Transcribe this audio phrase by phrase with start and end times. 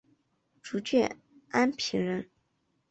[0.63, 1.07] 涿郡
[1.51, 2.27] 安平人。